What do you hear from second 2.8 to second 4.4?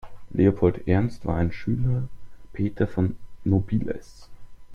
von Nobiles.